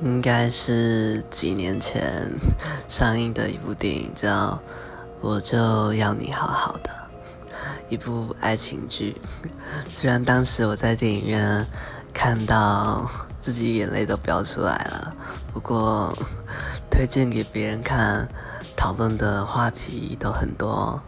[0.00, 2.30] 应该是几年前
[2.88, 4.60] 上映的一部电影叫
[5.20, 6.90] 我就要你好好的
[7.88, 9.20] 一部爱情剧。
[9.90, 11.66] 虽然当时我在电影院
[12.12, 13.06] 看到
[13.40, 15.14] 自己眼泪都飙出来了
[15.52, 16.16] 不过
[16.90, 18.26] 推荐给别人看
[18.74, 21.00] 讨论的话题都很多。